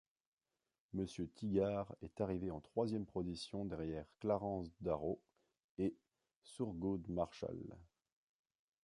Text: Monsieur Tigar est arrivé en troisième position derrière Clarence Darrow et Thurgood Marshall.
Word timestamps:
Monsieur 0.95 1.27
Tigar 1.35 1.93
est 2.01 2.21
arrivé 2.21 2.49
en 2.49 2.59
troisième 2.59 3.05
position 3.05 3.65
derrière 3.65 4.07
Clarence 4.19 4.71
Darrow 4.79 5.21
et 5.77 5.95
Thurgood 6.43 7.07
Marshall. 7.07 7.75